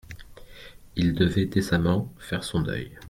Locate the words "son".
2.43-2.61